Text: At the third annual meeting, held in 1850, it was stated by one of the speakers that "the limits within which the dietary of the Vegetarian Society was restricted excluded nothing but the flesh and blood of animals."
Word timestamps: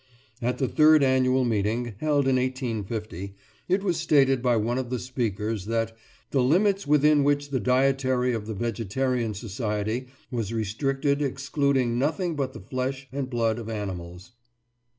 At 0.41 0.57
the 0.57 0.67
third 0.67 1.03
annual 1.03 1.45
meeting, 1.45 1.93
held 1.99 2.27
in 2.27 2.37
1850, 2.37 3.35
it 3.69 3.83
was 3.83 3.97
stated 3.97 4.41
by 4.41 4.55
one 4.55 4.79
of 4.79 4.89
the 4.89 4.97
speakers 4.97 5.67
that 5.67 5.95
"the 6.31 6.41
limits 6.41 6.87
within 6.87 7.23
which 7.23 7.51
the 7.51 7.59
dietary 7.59 8.33
of 8.33 8.47
the 8.47 8.55
Vegetarian 8.55 9.35
Society 9.35 10.07
was 10.31 10.51
restricted 10.51 11.21
excluded 11.21 11.85
nothing 11.85 12.35
but 12.35 12.53
the 12.53 12.61
flesh 12.61 13.07
and 13.11 13.29
blood 13.29 13.59
of 13.59 13.69
animals." 13.69 14.31